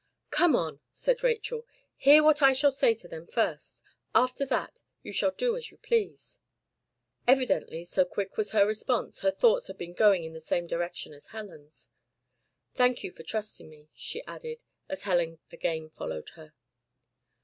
[0.31, 1.67] "Come on," said Rachel.
[1.95, 3.83] "Hear what I shall say to them first.
[4.15, 6.39] After that you shall do as you please."
[7.27, 11.13] Evidently, so quick was her response, her thoughts had been going in the same direction
[11.13, 11.91] as Helen's.
[12.73, 16.55] "Thank you for trusting me," she added, as Helen again followed her.